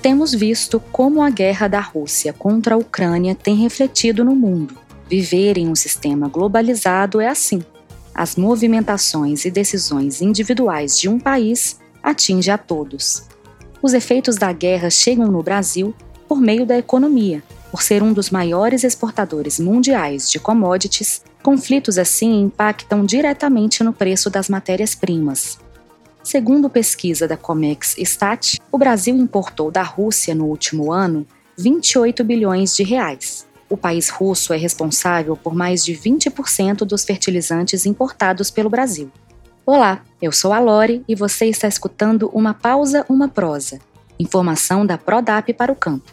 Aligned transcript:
Temos 0.00 0.34
visto 0.34 0.80
como 0.92 1.22
a 1.22 1.30
guerra 1.30 1.68
da 1.68 1.80
Rússia 1.80 2.32
contra 2.32 2.74
a 2.74 2.78
Ucrânia 2.78 3.34
tem 3.34 3.56
refletido 3.56 4.24
no 4.24 4.34
mundo. 4.34 4.76
Viver 5.08 5.58
em 5.58 5.68
um 5.68 5.74
sistema 5.74 6.28
globalizado 6.28 7.20
é 7.20 7.28
assim. 7.28 7.62
As 8.14 8.36
movimentações 8.36 9.44
e 9.44 9.50
decisões 9.50 10.20
individuais 10.20 10.98
de 10.98 11.08
um 11.08 11.18
país 11.18 11.78
atingem 12.02 12.52
a 12.52 12.58
todos. 12.58 13.24
Os 13.82 13.94
efeitos 13.94 14.36
da 14.36 14.52
guerra 14.52 14.90
chegam 14.90 15.28
no 15.28 15.42
Brasil 15.42 15.94
por 16.28 16.40
meio 16.40 16.66
da 16.66 16.76
economia. 16.76 17.42
Por 17.70 17.82
ser 17.82 18.02
um 18.02 18.12
dos 18.12 18.30
maiores 18.30 18.84
exportadores 18.84 19.58
mundiais 19.58 20.30
de 20.30 20.38
commodities, 20.38 21.22
conflitos 21.42 21.96
assim 21.96 22.42
impactam 22.42 23.04
diretamente 23.04 23.82
no 23.82 23.92
preço 23.92 24.28
das 24.28 24.48
matérias-primas. 24.48 25.61
Segundo 26.22 26.70
pesquisa 26.70 27.26
da 27.26 27.36
Comex 27.36 27.96
Stat, 27.98 28.60
o 28.70 28.78
Brasil 28.78 29.16
importou 29.16 29.72
da 29.72 29.82
Rússia 29.82 30.36
no 30.36 30.44
último 30.44 30.92
ano 30.92 31.26
28 31.58 32.22
bilhões 32.22 32.76
de 32.76 32.84
reais. 32.84 33.44
O 33.68 33.76
país 33.76 34.08
russo 34.08 34.52
é 34.52 34.56
responsável 34.56 35.36
por 35.36 35.52
mais 35.52 35.84
de 35.84 35.94
20% 35.94 36.84
dos 36.84 37.04
fertilizantes 37.04 37.86
importados 37.86 38.52
pelo 38.52 38.70
Brasil. 38.70 39.10
Olá, 39.66 40.04
eu 40.20 40.30
sou 40.30 40.52
a 40.52 40.60
Lore 40.60 41.02
e 41.08 41.14
você 41.16 41.46
está 41.46 41.66
escutando 41.66 42.30
uma 42.32 42.54
pausa, 42.54 43.04
uma 43.08 43.26
prosa. 43.26 43.80
Informação 44.16 44.86
da 44.86 44.96
Prodap 44.96 45.52
para 45.52 45.72
o 45.72 45.76
campo. 45.76 46.12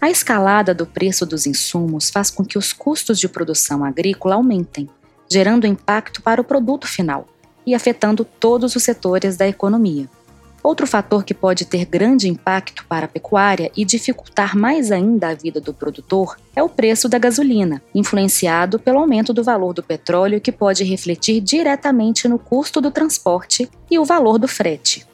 A 0.00 0.08
escalada 0.08 0.72
do 0.72 0.86
preço 0.86 1.26
dos 1.26 1.44
insumos 1.44 2.08
faz 2.08 2.30
com 2.30 2.44
que 2.44 2.56
os 2.56 2.72
custos 2.72 3.18
de 3.18 3.28
produção 3.28 3.84
agrícola 3.84 4.36
aumentem, 4.36 4.88
gerando 5.30 5.66
impacto 5.66 6.22
para 6.22 6.40
o 6.40 6.44
produto 6.44 6.86
final 6.86 7.26
e 7.70 7.74
afetando 7.74 8.24
todos 8.24 8.74
os 8.74 8.82
setores 8.82 9.36
da 9.36 9.46
economia. 9.46 10.08
Outro 10.62 10.86
fator 10.86 11.24
que 11.24 11.32
pode 11.32 11.64
ter 11.64 11.86
grande 11.86 12.28
impacto 12.28 12.84
para 12.86 13.06
a 13.06 13.08
pecuária 13.08 13.70
e 13.74 13.84
dificultar 13.84 14.56
mais 14.56 14.92
ainda 14.92 15.28
a 15.28 15.34
vida 15.34 15.60
do 15.60 15.72
produtor 15.72 16.36
é 16.54 16.62
o 16.62 16.68
preço 16.68 17.08
da 17.08 17.16
gasolina, 17.16 17.80
influenciado 17.94 18.78
pelo 18.78 18.98
aumento 18.98 19.32
do 19.32 19.42
valor 19.42 19.72
do 19.72 19.82
petróleo, 19.82 20.40
que 20.40 20.52
pode 20.52 20.84
refletir 20.84 21.40
diretamente 21.40 22.28
no 22.28 22.38
custo 22.38 22.80
do 22.80 22.90
transporte 22.90 23.70
e 23.90 23.98
o 23.98 24.04
valor 24.04 24.36
do 24.36 24.48
frete. 24.48 25.06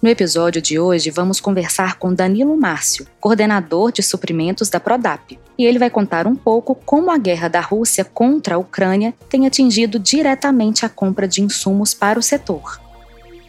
No 0.00 0.08
episódio 0.08 0.62
de 0.62 0.78
hoje, 0.78 1.10
vamos 1.10 1.40
conversar 1.40 1.98
com 1.98 2.14
Danilo 2.14 2.56
Márcio, 2.56 3.04
coordenador 3.18 3.90
de 3.90 4.00
suprimentos 4.00 4.68
da 4.68 4.78
Prodap, 4.78 5.36
e 5.58 5.64
ele 5.64 5.76
vai 5.76 5.90
contar 5.90 6.24
um 6.24 6.36
pouco 6.36 6.76
como 6.76 7.10
a 7.10 7.18
guerra 7.18 7.48
da 7.48 7.60
Rússia 7.60 8.04
contra 8.04 8.54
a 8.54 8.58
Ucrânia 8.58 9.12
tem 9.28 9.44
atingido 9.44 9.98
diretamente 9.98 10.86
a 10.86 10.88
compra 10.88 11.26
de 11.26 11.42
insumos 11.42 11.94
para 11.94 12.16
o 12.16 12.22
setor. 12.22 12.80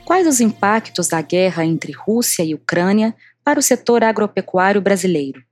Quais 0.04 0.26
os 0.26 0.42
impactos 0.42 1.08
da 1.08 1.22
guerra 1.22 1.64
entre 1.64 1.92
Rússia 1.92 2.42
e 2.42 2.56
Ucrânia 2.56 3.16
para 3.44 3.60
o 3.60 3.64
setor 3.64 4.04
agropecuário 4.04 4.82
brasileiro? 4.82 5.44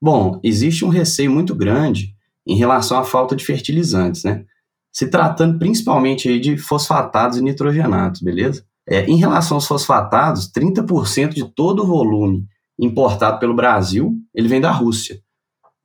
Bom, 0.00 0.40
existe 0.42 0.82
um 0.82 0.88
receio 0.88 1.30
muito 1.30 1.54
grande 1.54 2.14
em 2.46 2.56
relação 2.56 2.98
à 2.98 3.04
falta 3.04 3.36
de 3.36 3.44
fertilizantes, 3.44 4.24
né? 4.24 4.46
Se 4.90 5.08
tratando 5.08 5.58
principalmente 5.58 6.40
de 6.40 6.56
fosfatados 6.56 7.36
e 7.36 7.42
nitrogenados, 7.42 8.22
beleza? 8.22 8.64
É, 8.88 9.04
em 9.06 9.16
relação 9.16 9.56
aos 9.56 9.66
fosfatados, 9.66 10.50
30% 10.50 11.30
de 11.30 11.44
todo 11.54 11.82
o 11.82 11.86
volume 11.86 12.44
importado 12.78 13.38
pelo 13.38 13.54
Brasil, 13.54 14.12
ele 14.34 14.48
vem 14.48 14.60
da 14.60 14.70
Rússia. 14.70 15.20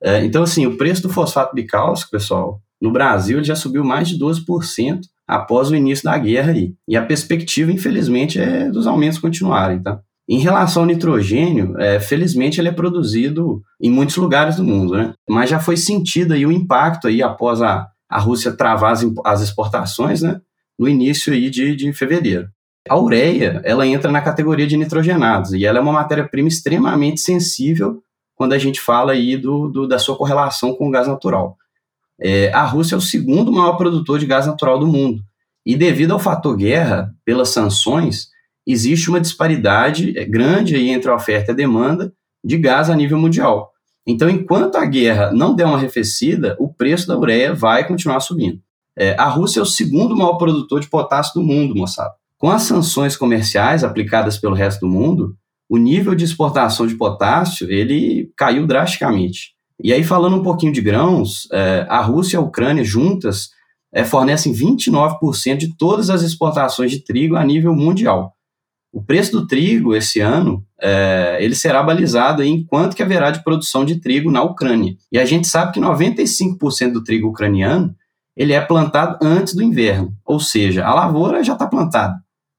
É, 0.02 0.24
então, 0.24 0.42
assim, 0.42 0.66
o 0.66 0.76
preço 0.76 1.02
do 1.02 1.08
fosfato 1.08 1.54
bicálcico, 1.54 2.10
pessoal, 2.10 2.60
no 2.80 2.92
Brasil 2.92 3.38
ele 3.38 3.46
já 3.46 3.56
subiu 3.56 3.84
mais 3.84 4.08
de 4.08 4.18
12% 4.18 5.00
após 5.26 5.70
o 5.70 5.76
início 5.76 6.04
da 6.04 6.16
guerra 6.16 6.52
aí. 6.52 6.74
E 6.86 6.96
a 6.96 7.04
perspectiva, 7.04 7.70
infelizmente, 7.72 8.40
é 8.40 8.70
dos 8.70 8.86
aumentos 8.86 9.18
continuarem, 9.18 9.82
tá? 9.82 10.00
Em 10.28 10.38
relação 10.38 10.82
ao 10.82 10.86
nitrogênio, 10.86 11.74
é, 11.78 11.98
felizmente 11.98 12.60
ele 12.60 12.68
é 12.68 12.72
produzido 12.72 13.62
em 13.80 13.90
muitos 13.90 14.16
lugares 14.16 14.56
do 14.56 14.64
mundo, 14.64 14.94
né? 14.94 15.14
Mas 15.28 15.50
já 15.50 15.58
foi 15.58 15.76
sentido 15.76 16.34
aí 16.34 16.44
o 16.44 16.52
impacto 16.52 17.08
aí 17.08 17.22
após 17.22 17.62
a, 17.62 17.86
a 18.08 18.18
Rússia 18.18 18.52
travar 18.52 18.92
as, 18.92 19.04
as 19.24 19.40
exportações, 19.40 20.22
né? 20.22 20.40
No 20.78 20.88
início 20.88 21.32
aí 21.32 21.50
de, 21.50 21.74
de 21.74 21.92
fevereiro. 21.92 22.46
A 22.88 22.98
ureia, 22.98 23.60
ela 23.64 23.86
entra 23.86 24.10
na 24.10 24.20
categoria 24.20 24.66
de 24.66 24.76
nitrogenados 24.76 25.52
e 25.52 25.64
ela 25.64 25.78
é 25.78 25.80
uma 25.80 25.92
matéria-prima 25.92 26.48
extremamente 26.48 27.20
sensível 27.20 28.02
quando 28.34 28.52
a 28.52 28.58
gente 28.58 28.80
fala 28.80 29.12
aí 29.12 29.36
do, 29.36 29.68
do, 29.68 29.88
da 29.88 29.98
sua 29.98 30.16
correlação 30.16 30.74
com 30.74 30.88
o 30.88 30.90
gás 30.90 31.08
natural. 31.08 31.56
É, 32.20 32.52
a 32.52 32.64
Rússia 32.64 32.94
é 32.94 32.98
o 32.98 33.02
segundo 33.02 33.52
maior 33.52 33.76
produtor 33.76 34.18
de 34.18 34.26
gás 34.26 34.46
natural 34.46 34.78
do 34.78 34.86
mundo 34.86 35.22
e 35.68 35.76
devido 35.76 36.12
ao 36.12 36.18
fator 36.18 36.56
guerra, 36.56 37.14
pelas 37.26 37.50
sanções, 37.50 38.28
existe 38.66 39.10
uma 39.10 39.20
disparidade 39.20 40.18
é, 40.18 40.24
grande 40.24 40.74
aí 40.74 40.88
entre 40.88 41.10
a 41.10 41.14
oferta 41.14 41.50
e 41.50 41.52
a 41.52 41.56
demanda 41.56 42.10
de 42.42 42.56
gás 42.56 42.88
a 42.88 42.96
nível 42.96 43.18
mundial. 43.18 43.70
Então, 44.06 44.30
enquanto 44.30 44.76
a 44.76 44.86
guerra 44.86 45.30
não 45.30 45.54
der 45.54 45.66
uma 45.66 45.76
arrefecida, 45.76 46.56
o 46.58 46.72
preço 46.72 47.06
da 47.06 47.18
ureia 47.18 47.54
vai 47.54 47.86
continuar 47.86 48.20
subindo. 48.20 48.58
É, 48.96 49.14
a 49.18 49.28
Rússia 49.28 49.60
é 49.60 49.62
o 49.62 49.66
segundo 49.66 50.16
maior 50.16 50.38
produtor 50.38 50.80
de 50.80 50.88
potássio 50.88 51.34
do 51.34 51.42
mundo, 51.42 51.74
moçada. 51.74 52.14
Com 52.38 52.50
as 52.50 52.62
sanções 52.62 53.16
comerciais 53.16 53.82
aplicadas 53.82 54.38
pelo 54.38 54.54
resto 54.54 54.80
do 54.80 54.88
mundo, 54.88 55.34
o 55.68 55.76
nível 55.76 56.14
de 56.14 56.24
exportação 56.24 56.86
de 56.86 56.94
potássio 56.94 57.70
ele 57.70 58.30
caiu 58.36 58.66
drasticamente. 58.66 59.54
E 59.82 59.92
aí, 59.92 60.02
falando 60.04 60.36
um 60.36 60.42
pouquinho 60.42 60.72
de 60.72 60.80
grãos, 60.80 61.48
é, 61.52 61.84
a 61.88 62.00
Rússia 62.00 62.36
e 62.36 62.38
a 62.38 62.40
Ucrânia 62.40 62.84
juntas 62.84 63.50
é, 63.92 64.04
fornecem 64.04 64.52
29% 64.52 65.56
de 65.56 65.76
todas 65.76 66.10
as 66.10 66.22
exportações 66.22 66.90
de 66.90 67.04
trigo 67.04 67.36
a 67.36 67.44
nível 67.44 67.74
mundial. 67.74 68.32
O 68.92 69.02
preço 69.02 69.32
do 69.32 69.46
trigo 69.46 69.94
esse 69.94 70.20
ano 70.20 70.64
é, 70.80 71.38
ele 71.40 71.54
será 71.54 71.82
balizado 71.82 72.42
em 72.42 72.64
quanto 72.64 72.96
que 72.96 73.02
haverá 73.02 73.30
de 73.30 73.42
produção 73.42 73.84
de 73.84 74.00
trigo 74.00 74.30
na 74.30 74.42
Ucrânia. 74.42 74.96
E 75.12 75.18
a 75.18 75.24
gente 75.24 75.46
sabe 75.46 75.72
que 75.72 75.80
95% 75.80 76.92
do 76.92 77.02
trigo 77.02 77.28
ucraniano 77.28 77.94
ele 78.36 78.52
é 78.52 78.60
plantado 78.60 79.18
antes 79.20 79.54
do 79.54 79.62
inverno, 79.62 80.14
ou 80.24 80.38
seja, 80.38 80.86
a 80.86 80.94
lavoura 80.94 81.42
já 81.42 81.54
está 81.54 81.66
plantada. 81.66 82.14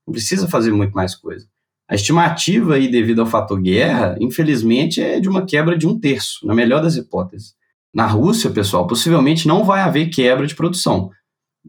Não 0.09 0.13
precisa 0.13 0.47
fazer 0.47 0.71
muito 0.71 0.93
mais 0.93 1.13
coisa. 1.13 1.45
A 1.87 1.93
estimativa 1.93 2.73
aí, 2.73 2.89
devido 2.89 3.21
ao 3.21 3.27
fator 3.27 3.61
guerra, 3.61 4.15
infelizmente, 4.19 4.99
é 4.99 5.19
de 5.19 5.29
uma 5.29 5.45
quebra 5.45 5.77
de 5.77 5.87
um 5.87 5.99
terço, 5.99 6.47
na 6.47 6.55
melhor 6.55 6.81
das 6.81 6.95
hipóteses. 6.95 7.53
Na 7.93 8.07
Rússia, 8.07 8.49
pessoal, 8.49 8.87
possivelmente 8.87 9.47
não 9.47 9.63
vai 9.63 9.81
haver 9.81 10.09
quebra 10.09 10.47
de 10.47 10.55
produção. 10.55 11.11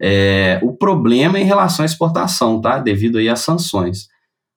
É, 0.00 0.58
o 0.62 0.74
problema 0.74 1.36
é 1.36 1.42
em 1.42 1.44
relação 1.44 1.82
à 1.82 1.86
exportação, 1.86 2.58
tá? 2.62 2.78
Devido 2.78 3.18
aí 3.18 3.28
às 3.28 3.40
sanções. 3.40 4.08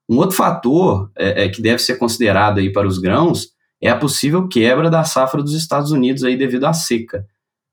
Um 0.10 0.18
outro 0.18 0.38
fator 0.38 1.12
é, 1.18 1.44
é, 1.44 1.50
que 1.50 1.62
deve 1.62 1.80
ser 1.80 1.98
considerado 1.98 2.60
aí 2.60 2.72
para 2.72 2.88
os 2.88 3.00
grãos 3.00 3.50
é 3.82 3.90
a 3.90 3.98
possível 3.98 4.48
quebra 4.48 4.90
da 4.90 5.04
safra 5.04 5.44
dos 5.44 5.54
Estados 5.54 5.92
Unidos 5.92 6.24
aí 6.24 6.38
devido 6.38 6.66
à 6.66 6.72
seca. 6.72 7.26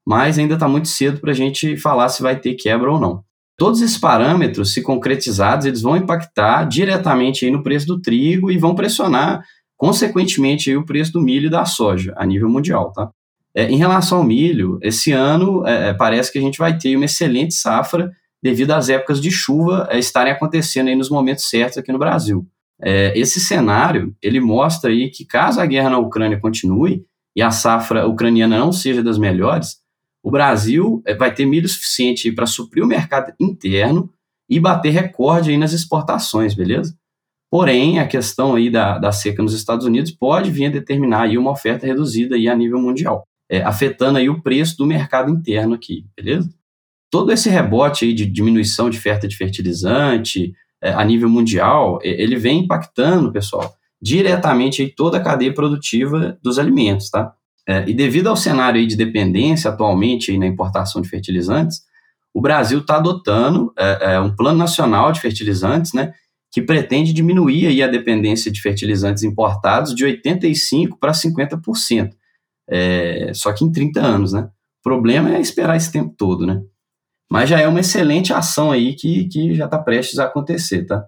Mas 0.05 0.41
ainda 0.41 0.55
está 0.55 0.67
muito 0.67 0.89
cedo 0.89 1.21
para 1.21 1.31
a 1.31 1.35
gente 1.35 1.77
falar 1.77 2.09
se 2.09 2.21
vai 2.21 2.37
ter 2.37 2.55
quebra 2.55 2.91
ou 2.91 2.99
não. 2.99 3.23
Todos 3.61 3.83
esses 3.83 3.99
parâmetros, 3.99 4.73
se 4.73 4.81
concretizados, 4.81 5.67
eles 5.67 5.83
vão 5.83 5.95
impactar 5.95 6.65
diretamente 6.65 7.45
aí 7.45 7.51
no 7.51 7.63
preço 7.63 7.87
do 7.87 8.01
trigo 8.01 8.51
e 8.51 8.57
vão 8.57 8.75
pressionar, 8.75 9.45
consequentemente, 9.77 10.71
aí 10.71 10.79
o 10.79 10.87
preço 10.87 11.13
do 11.13 11.21
milho 11.21 11.49
e 11.49 11.51
da 11.51 11.67
soja 11.67 12.15
a 12.17 12.25
nível 12.25 12.49
mundial, 12.49 12.91
tá? 12.91 13.11
É, 13.55 13.71
em 13.71 13.77
relação 13.77 14.17
ao 14.17 14.25
milho, 14.25 14.79
esse 14.81 15.13
ano 15.13 15.63
é, 15.67 15.91
é, 15.91 15.93
parece 15.93 16.33
que 16.33 16.39
a 16.39 16.41
gente 16.41 16.59
vai 16.59 16.79
ter 16.79 16.97
uma 16.97 17.05
excelente 17.05 17.53
safra 17.53 18.11
devido 18.43 18.71
às 18.71 18.89
épocas 18.89 19.21
de 19.21 19.31
chuva 19.31 19.87
é, 19.91 19.99
estarem 19.99 20.33
acontecendo 20.33 20.89
aí 20.89 20.97
nos 20.97 21.11
momentos 21.11 21.47
certos 21.51 21.77
aqui 21.77 21.93
no 21.93 21.99
Brasil. 21.99 22.47
É, 22.81 23.13
esse 23.15 23.39
cenário, 23.39 24.17
ele 24.23 24.41
mostra 24.41 24.91
aí 24.91 25.11
que 25.11 25.27
caso 25.27 25.61
a 25.61 25.67
guerra 25.67 25.91
na 25.91 25.99
Ucrânia 25.99 26.41
continue 26.41 27.05
e 27.37 27.43
a 27.43 27.51
safra 27.51 28.07
ucraniana 28.07 28.59
não 28.59 28.73
seja 28.73 29.03
das 29.03 29.19
melhores, 29.19 29.80
o 30.23 30.31
Brasil 30.31 31.03
eh, 31.07 31.15
vai 31.15 31.33
ter 31.33 31.47
milho 31.47 31.69
suficiente 31.69 32.31
para 32.33 32.47
suprir 32.47 32.85
o 32.85 32.87
mercado 32.87 33.33
interno 33.41 34.11
e 34.49 34.59
bater 34.59 34.91
recorde 34.91 35.51
aí 35.51 35.57
nas 35.57 35.73
exportações, 35.73 36.55
beleza? 36.55 36.95
Porém, 37.51 37.99
a 37.99 38.07
questão 38.07 38.55
aí 38.55 38.71
da, 38.71 38.99
da 38.99 39.11
seca 39.11 39.43
nos 39.43 39.55
Estados 39.55 39.87
Unidos 39.87 40.11
pode 40.13 40.51
vir 40.51 40.67
a 40.67 40.71
determinar 40.71 41.23
aí 41.23 41.37
uma 41.37 41.51
oferta 41.51 41.87
reduzida 41.87 42.37
aí 42.37 42.49
a 42.49 42.55
nível 42.55 42.81
mundial, 42.81 43.25
é, 43.51 43.63
afetando 43.63 44.19
aí 44.19 44.29
o 44.29 44.43
preço 44.43 44.77
do 44.77 44.87
mercado 44.87 45.31
interno 45.31 45.75
aqui, 45.75 46.05
beleza? 46.17 46.49
Todo 47.11 47.33
esse 47.33 47.49
rebote 47.49 48.05
aí 48.05 48.13
de 48.13 48.25
diminuição 48.27 48.89
de 48.89 48.99
oferta 48.99 49.27
de 49.27 49.37
fertilizante 49.37 50.53
é, 50.83 50.93
a 50.93 51.05
nível 51.05 51.29
mundial, 51.29 51.99
ele 52.03 52.37
vem 52.37 52.61
impactando, 52.61 53.33
pessoal, 53.33 53.75
diretamente 54.01 54.83
aí 54.83 54.95
toda 54.95 55.19
a 55.19 55.23
cadeia 55.23 55.53
produtiva 55.53 56.39
dos 56.43 56.59
alimentos, 56.59 57.11
tá? 57.11 57.35
É, 57.71 57.89
e 57.89 57.95
devido 57.95 58.27
ao 58.27 58.37
cenário 58.37 58.85
de 58.85 58.97
dependência 58.97 59.71
atualmente 59.71 60.37
na 60.37 60.45
importação 60.45 61.01
de 61.01 61.09
fertilizantes, 61.09 61.83
o 62.35 62.41
Brasil 62.41 62.81
está 62.81 62.97
adotando 62.97 63.73
é, 63.79 64.15
é, 64.15 64.21
um 64.21 64.35
plano 64.35 64.59
nacional 64.59 65.13
de 65.13 65.21
fertilizantes, 65.21 65.93
né, 65.93 66.13
que 66.51 66.61
pretende 66.61 67.13
diminuir 67.13 67.69
aí 67.69 67.81
a 67.81 67.87
dependência 67.87 68.51
de 68.51 68.61
fertilizantes 68.61 69.23
importados 69.23 69.95
de 69.95 70.05
85% 70.05 70.99
para 70.99 71.13
50%, 71.13 72.11
é, 72.69 73.31
só 73.35 73.53
que 73.53 73.65
em 73.65 73.71
30 73.71 74.01
anos, 74.01 74.33
né? 74.33 74.49
O 74.81 74.83
problema 74.83 75.37
é 75.37 75.41
esperar 75.41 75.77
esse 75.77 75.93
tempo 75.93 76.13
todo, 76.19 76.45
né? 76.45 76.61
Mas 77.31 77.49
já 77.49 77.61
é 77.61 77.69
uma 77.69 77.79
excelente 77.79 78.33
ação 78.33 78.73
aí 78.73 78.97
que, 78.97 79.29
que 79.29 79.55
já 79.55 79.67
está 79.67 79.79
prestes 79.79 80.19
a 80.19 80.25
acontecer, 80.25 80.87
tá? 80.87 81.05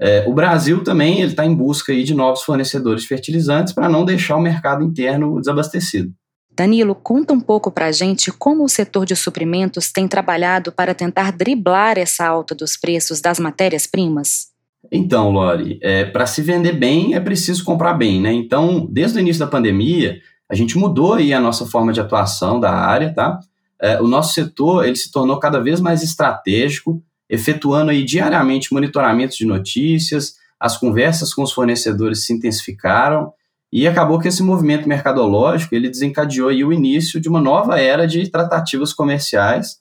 É, 0.00 0.24
o 0.26 0.32
Brasil 0.32 0.82
também 0.82 1.22
está 1.22 1.44
em 1.46 1.54
busca 1.54 1.92
aí 1.92 2.02
de 2.02 2.14
novos 2.14 2.42
fornecedores 2.42 3.02
de 3.02 3.08
fertilizantes 3.08 3.72
para 3.72 3.88
não 3.88 4.04
deixar 4.04 4.36
o 4.36 4.40
mercado 4.40 4.84
interno 4.84 5.38
desabastecido. 5.38 6.12
Danilo, 6.56 6.94
conta 6.94 7.32
um 7.32 7.40
pouco 7.40 7.70
para 7.70 7.86
a 7.86 7.92
gente 7.92 8.30
como 8.30 8.64
o 8.64 8.68
setor 8.68 9.04
de 9.04 9.16
suprimentos 9.16 9.90
tem 9.90 10.06
trabalhado 10.06 10.70
para 10.70 10.94
tentar 10.94 11.32
driblar 11.32 11.98
essa 11.98 12.26
alta 12.26 12.54
dos 12.54 12.76
preços 12.76 13.20
das 13.20 13.40
matérias-primas. 13.40 14.54
Então, 14.92 15.30
Lori, 15.30 15.78
é, 15.82 16.04
para 16.04 16.26
se 16.26 16.42
vender 16.42 16.72
bem 16.72 17.14
é 17.14 17.20
preciso 17.20 17.64
comprar 17.64 17.94
bem, 17.94 18.20
né? 18.20 18.32
Então, 18.32 18.86
desde 18.90 19.18
o 19.18 19.20
início 19.20 19.40
da 19.40 19.50
pandemia, 19.50 20.20
a 20.48 20.54
gente 20.54 20.78
mudou 20.78 21.14
aí 21.14 21.32
a 21.32 21.40
nossa 21.40 21.66
forma 21.66 21.92
de 21.92 22.00
atuação 22.00 22.60
da 22.60 22.72
área, 22.72 23.12
tá? 23.12 23.40
É, 23.80 24.00
o 24.00 24.06
nosso 24.06 24.34
setor 24.34 24.86
ele 24.86 24.96
se 24.96 25.10
tornou 25.10 25.38
cada 25.38 25.58
vez 25.58 25.80
mais 25.80 26.02
estratégico, 26.02 27.02
efetuando 27.28 27.90
aí 27.90 28.04
diariamente 28.04 28.72
monitoramentos 28.72 29.36
de 29.36 29.46
notícias, 29.46 30.34
as 30.58 30.76
conversas 30.76 31.34
com 31.34 31.42
os 31.42 31.52
fornecedores 31.52 32.24
se 32.24 32.32
intensificaram 32.32 33.32
e 33.72 33.88
acabou 33.88 34.20
que 34.20 34.28
esse 34.28 34.42
movimento 34.42 34.88
mercadológico 34.88 35.74
ele 35.74 35.88
desencadeou 35.88 36.48
o 36.48 36.72
início 36.72 37.20
de 37.20 37.28
uma 37.28 37.40
nova 37.40 37.80
era 37.80 38.06
de 38.06 38.30
tratativas 38.30 38.92
comerciais, 38.92 39.78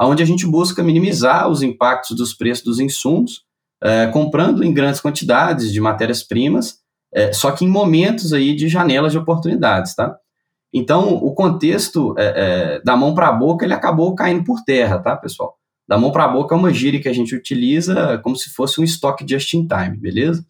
onde 0.00 0.22
a 0.22 0.26
gente 0.26 0.46
busca 0.46 0.82
minimizar 0.82 1.48
os 1.48 1.62
impactos 1.62 2.16
dos 2.16 2.34
preços 2.34 2.64
dos 2.64 2.80
insumos, 2.80 3.42
é, 3.82 4.06
comprando 4.06 4.62
em 4.62 4.72
grandes 4.72 5.00
quantidades 5.00 5.72
de 5.72 5.80
matérias-primas, 5.80 6.78
é, 7.12 7.32
só 7.32 7.50
que 7.50 7.64
em 7.64 7.68
momentos 7.68 8.32
aí 8.32 8.54
de 8.54 8.68
janelas 8.68 9.12
de 9.12 9.18
oportunidades, 9.18 9.94
tá? 9.94 10.16
Então, 10.72 11.14
o 11.16 11.34
contexto 11.34 12.14
é 12.16 12.80
da 12.82 12.96
mão 12.96 13.14
para 13.14 13.28
a 13.28 13.32
boca 13.32 13.66
ele 13.66 13.74
acabou 13.74 14.14
caindo 14.14 14.44
por 14.44 14.62
terra, 14.64 14.98
tá, 14.98 15.14
pessoal? 15.14 15.58
Da 15.92 15.98
mão 15.98 16.10
para 16.10 16.24
a 16.24 16.28
boca 16.28 16.54
é 16.54 16.58
uma 16.58 16.72
gíria 16.72 16.98
que 16.98 17.08
a 17.08 17.12
gente 17.12 17.36
utiliza 17.36 18.18
como 18.24 18.34
se 18.34 18.48
fosse 18.48 18.80
um 18.80 18.82
estoque 18.82 19.26
just 19.28 19.52
in 19.52 19.68
time, 19.68 19.94
beleza? 19.94 20.42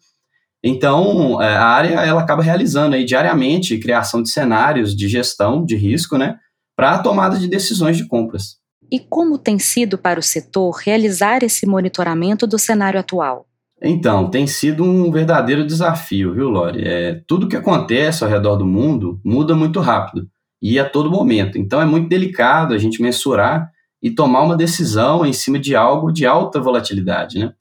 Então, 0.63 1.41
é, 1.41 1.57
a 1.57 1.65
área 1.65 1.95
ela 1.99 2.21
acaba 2.21 2.41
realizando 2.41 2.95
aí 2.95 3.03
diariamente 3.03 3.77
criação 3.77 4.23
de 4.23 4.29
cenários 4.29 4.95
de 4.95 5.09
gestão 5.09 5.65
de 5.65 5.75
risco, 5.75 6.17
né, 6.17 6.37
para 6.77 6.91
a 6.91 6.99
tomada 6.99 7.37
de 7.37 7.49
decisões 7.49 7.97
de 7.97 8.07
compras. 8.07 8.55
E 8.89 9.01
como 9.01 9.37
tem 9.37 9.59
sido 9.59 9.97
para 9.97 10.17
o 10.17 10.23
setor 10.23 10.77
realizar 10.77 11.43
esse 11.43 11.65
monitoramento 11.65 12.47
do 12.47 12.57
cenário 12.57 12.97
atual? 12.97 13.45
Então, 13.81 14.29
tem 14.29 14.47
sido 14.47 14.81
um 14.81 15.11
verdadeiro 15.11 15.67
desafio, 15.67 16.33
viu, 16.33 16.47
Lori? 16.47 16.87
É, 16.87 17.21
tudo 17.27 17.49
que 17.49 17.57
acontece 17.57 18.23
ao 18.23 18.29
redor 18.29 18.55
do 18.55 18.65
mundo 18.65 19.19
muda 19.25 19.53
muito 19.53 19.81
rápido 19.81 20.25
e 20.61 20.79
a 20.79 20.89
todo 20.89 21.11
momento. 21.11 21.57
Então, 21.57 21.81
é 21.81 21.85
muito 21.85 22.07
delicado 22.07 22.73
a 22.73 22.77
gente 22.77 23.01
mensurar 23.01 23.72
e 24.03 24.11
tomar 24.11 24.41
uma 24.41 24.57
decisão 24.57 25.25
em 25.25 25.31
cima 25.31 25.57
de 25.57 25.77
algo 25.77 26.11
de 26.11 26.25
alta 26.25 26.59
volatilidade, 26.59 27.39
né? 27.39 27.53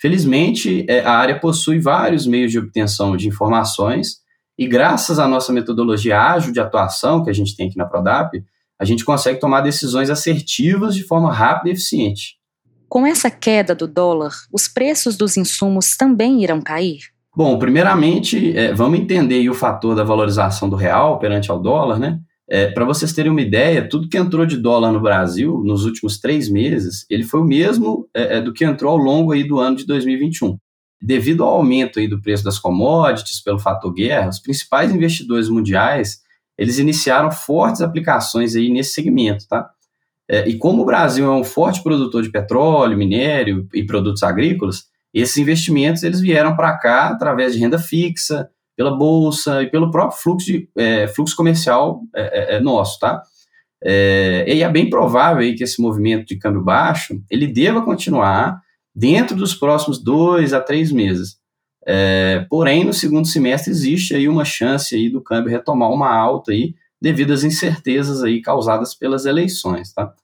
Felizmente, 0.00 0.84
é, 0.88 1.00
a 1.04 1.12
área 1.12 1.38
possui 1.38 1.78
vários 1.78 2.26
meios 2.26 2.50
de 2.50 2.58
obtenção 2.58 3.16
de 3.16 3.28
informações 3.28 4.16
e 4.58 4.66
graças 4.66 5.20
à 5.20 5.28
nossa 5.28 5.52
metodologia 5.52 6.20
ágil 6.20 6.52
de 6.52 6.58
atuação 6.58 7.22
que 7.22 7.30
a 7.30 7.32
gente 7.32 7.56
tem 7.56 7.68
aqui 7.68 7.78
na 7.78 7.86
Prodap, 7.86 8.44
a 8.78 8.84
gente 8.84 9.04
consegue 9.04 9.38
tomar 9.38 9.60
decisões 9.60 10.10
assertivas 10.10 10.96
de 10.96 11.04
forma 11.04 11.32
rápida 11.32 11.70
e 11.70 11.72
eficiente. 11.72 12.38
Com 12.88 13.06
essa 13.06 13.30
queda 13.30 13.74
do 13.74 13.86
dólar, 13.86 14.32
os 14.52 14.66
preços 14.66 15.16
dos 15.16 15.36
insumos 15.36 15.96
também 15.96 16.42
irão 16.42 16.60
cair? 16.60 16.98
Bom, 17.36 17.56
primeiramente, 17.58 18.56
é, 18.56 18.74
vamos 18.74 18.98
entender 18.98 19.48
o 19.48 19.54
fator 19.54 19.94
da 19.94 20.04
valorização 20.04 20.68
do 20.68 20.76
real 20.76 21.18
perante 21.20 21.50
ao 21.50 21.58
dólar, 21.58 21.98
né? 21.98 22.20
É, 22.48 22.70
Para 22.70 22.84
vocês 22.84 23.12
terem 23.12 23.30
uma 23.30 23.40
ideia, 23.40 23.88
tudo 23.88 24.08
que 24.08 24.18
entrou 24.18 24.44
de 24.44 24.56
dólar 24.56 24.92
no 24.92 25.00
Brasil 25.00 25.62
nos 25.64 25.84
últimos 25.84 26.18
três 26.18 26.48
meses, 26.48 27.06
ele 27.08 27.22
foi 27.22 27.40
o 27.40 27.44
mesmo 27.44 28.08
é, 28.14 28.36
é 28.36 28.40
do 28.40 28.52
que 28.52 28.64
entrou 28.64 28.92
ao 28.92 28.98
longo 28.98 29.32
aí 29.32 29.44
do 29.44 29.58
ano 29.58 29.76
de 29.76 29.86
2021. 29.86 30.58
Devido 31.00 31.42
ao 31.42 31.54
aumento 31.54 31.98
aí 31.98 32.08
do 32.08 32.20
preço 32.20 32.44
das 32.44 32.58
commodities 32.58 33.42
pelo 33.42 33.58
fator 33.58 33.92
guerra, 33.92 34.28
os 34.28 34.40
principais 34.40 34.94
investidores 34.94 35.48
mundiais 35.48 36.22
eles 36.56 36.78
iniciaram 36.78 37.30
fortes 37.30 37.80
aplicações 37.80 38.54
aí 38.54 38.70
nesse 38.70 38.94
segmento, 38.94 39.46
tá? 39.48 39.68
É, 40.28 40.48
e 40.48 40.56
como 40.56 40.82
o 40.82 40.84
Brasil 40.84 41.26
é 41.26 41.30
um 41.30 41.44
forte 41.44 41.82
produtor 41.82 42.22
de 42.22 42.30
petróleo, 42.30 42.96
minério 42.96 43.68
e 43.74 43.84
produtos 43.84 44.22
agrícolas, 44.22 44.84
esses 45.12 45.36
investimentos 45.36 46.02
eles 46.02 46.20
vieram 46.20 46.56
para 46.56 46.76
cá 46.78 47.08
através 47.08 47.52
de 47.52 47.58
renda 47.58 47.78
fixa, 47.78 48.48
pela 48.76 48.96
bolsa 48.96 49.62
e 49.62 49.70
pelo 49.70 49.90
próprio 49.90 50.18
fluxo, 50.20 50.46
de, 50.46 50.68
é, 50.76 51.06
fluxo 51.08 51.36
comercial 51.36 52.02
é, 52.14 52.54
é, 52.54 52.56
é 52.56 52.60
nosso, 52.60 52.98
tá? 52.98 53.22
É, 53.82 54.44
e 54.48 54.62
é 54.62 54.68
bem 54.70 54.88
provável 54.88 55.54
que 55.54 55.62
esse 55.62 55.80
movimento 55.80 56.26
de 56.26 56.38
câmbio 56.38 56.62
baixo 56.62 57.22
ele 57.30 57.46
deva 57.46 57.82
continuar 57.82 58.60
dentro 58.94 59.36
dos 59.36 59.54
próximos 59.54 60.02
dois 60.02 60.54
a 60.54 60.60
três 60.60 60.90
meses. 60.90 61.36
É, 61.86 62.46
porém, 62.48 62.84
no 62.84 62.94
segundo 62.94 63.28
semestre 63.28 63.70
existe 63.70 64.14
aí 64.14 64.26
uma 64.26 64.44
chance 64.44 64.94
aí 64.94 65.10
do 65.10 65.20
câmbio 65.20 65.50
retomar 65.50 65.90
uma 65.90 66.10
alta 66.10 66.52
aí 66.52 66.74
devido 67.00 67.32
às 67.32 67.44
incertezas 67.44 68.22
aí 68.22 68.40
causadas 68.40 68.94
pelas 68.94 69.26
eleições, 69.26 69.92
tá? 69.92 70.14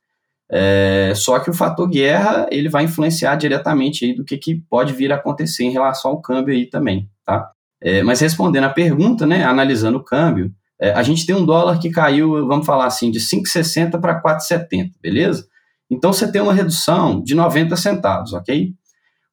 É, 0.50 1.12
só 1.14 1.38
que 1.38 1.50
o 1.50 1.54
fator 1.54 1.88
guerra 1.88 2.48
ele 2.50 2.68
vai 2.68 2.84
influenciar 2.84 3.36
diretamente 3.36 4.04
aí 4.04 4.14
do 4.14 4.24
que, 4.24 4.36
que 4.36 4.56
pode 4.68 4.92
vir 4.92 5.12
a 5.12 5.16
acontecer 5.16 5.64
em 5.64 5.70
relação 5.70 6.12
ao 6.12 6.20
câmbio 6.20 6.54
aí 6.54 6.66
também, 6.66 7.08
tá? 7.24 7.52
É, 7.82 8.02
mas 8.02 8.20
respondendo 8.20 8.64
a 8.64 8.70
pergunta, 8.70 9.26
né, 9.26 9.44
analisando 9.44 9.98
o 9.98 10.04
câmbio, 10.04 10.52
é, 10.80 10.92
a 10.92 11.02
gente 11.02 11.26
tem 11.26 11.34
um 11.34 11.44
dólar 11.44 11.78
que 11.78 11.90
caiu, 11.90 12.46
vamos 12.46 12.66
falar 12.66 12.86
assim, 12.86 13.10
de 13.10 13.20
5,60 13.20 14.00
para 14.00 14.22
4,70, 14.22 14.92
beleza? 15.02 15.46
Então 15.90 16.12
você 16.12 16.30
tem 16.30 16.40
uma 16.40 16.54
redução 16.54 17.22
de 17.22 17.34
90 17.34 17.76
centavos, 17.76 18.32
ok? 18.32 18.72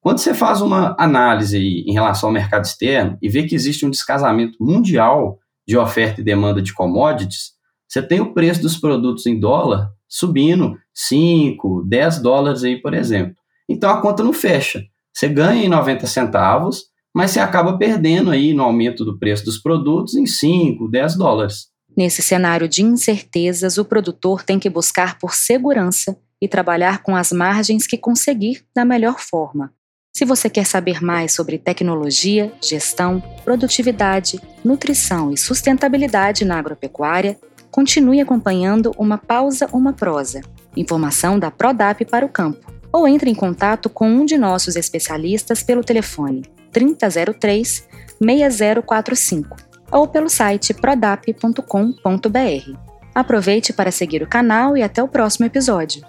Quando 0.00 0.18
você 0.18 0.34
faz 0.34 0.60
uma 0.60 0.96
análise 0.98 1.58
em 1.58 1.92
relação 1.92 2.28
ao 2.28 2.32
mercado 2.32 2.64
externo 2.64 3.18
e 3.20 3.28
vê 3.28 3.44
que 3.44 3.54
existe 3.54 3.84
um 3.84 3.90
descasamento 3.90 4.56
mundial 4.60 5.38
de 5.66 5.76
oferta 5.76 6.20
e 6.20 6.24
demanda 6.24 6.62
de 6.62 6.72
commodities, 6.72 7.52
você 7.86 8.02
tem 8.02 8.20
o 8.20 8.32
preço 8.32 8.62
dos 8.62 8.76
produtos 8.76 9.26
em 9.26 9.38
dólar 9.38 9.90
subindo 10.08 10.76
5, 10.94 11.84
10 11.86 12.20
dólares 12.20 12.64
aí, 12.64 12.80
por 12.80 12.94
exemplo. 12.94 13.34
Então 13.68 13.90
a 13.90 14.00
conta 14.00 14.24
não 14.24 14.32
fecha. 14.32 14.82
Você 15.12 15.28
ganha 15.28 15.64
em 15.64 15.68
90 15.68 16.06
centavos, 16.06 16.84
mas 17.18 17.32
você 17.32 17.40
acaba 17.40 17.76
perdendo 17.76 18.30
aí 18.30 18.54
no 18.54 18.62
aumento 18.62 19.04
do 19.04 19.18
preço 19.18 19.44
dos 19.44 19.58
produtos 19.58 20.14
em 20.14 20.24
5, 20.24 20.88
10 20.88 21.16
dólares. 21.16 21.66
Nesse 21.96 22.22
cenário 22.22 22.68
de 22.68 22.84
incertezas, 22.84 23.76
o 23.76 23.84
produtor 23.84 24.44
tem 24.44 24.56
que 24.56 24.70
buscar 24.70 25.18
por 25.18 25.34
segurança 25.34 26.16
e 26.40 26.46
trabalhar 26.46 27.02
com 27.02 27.16
as 27.16 27.32
margens 27.32 27.88
que 27.88 27.98
conseguir 27.98 28.62
da 28.72 28.84
melhor 28.84 29.18
forma. 29.18 29.72
Se 30.16 30.24
você 30.24 30.48
quer 30.48 30.64
saber 30.64 31.02
mais 31.02 31.32
sobre 31.32 31.58
tecnologia, 31.58 32.52
gestão, 32.62 33.20
produtividade, 33.44 34.40
nutrição 34.64 35.32
e 35.32 35.36
sustentabilidade 35.36 36.44
na 36.44 36.56
agropecuária, 36.56 37.36
continue 37.68 38.20
acompanhando 38.20 38.94
Uma 38.96 39.18
Pausa, 39.18 39.68
Uma 39.72 39.92
Prosa, 39.92 40.40
informação 40.76 41.36
da 41.36 41.50
Prodap 41.50 42.04
para 42.04 42.24
o 42.24 42.28
campo, 42.28 42.72
ou 42.92 43.08
entre 43.08 43.28
em 43.28 43.34
contato 43.34 43.90
com 43.90 44.08
um 44.08 44.24
de 44.24 44.38
nossos 44.38 44.76
especialistas 44.76 45.64
pelo 45.64 45.82
telefone 45.82 46.42
3003 46.72 47.88
6045 48.20 49.56
ou 49.90 50.06
pelo 50.06 50.28
site 50.28 50.74
prodap.com.br. 50.74 52.78
Aproveite 53.14 53.72
para 53.72 53.90
seguir 53.90 54.22
o 54.22 54.28
canal 54.28 54.76
e 54.76 54.82
até 54.82 55.02
o 55.02 55.08
próximo 55.08 55.46
episódio. 55.46 56.02